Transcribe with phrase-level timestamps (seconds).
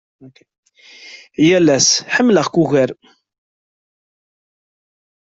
[1.47, 2.89] Yal ass ḥemmleɣ-k ugar.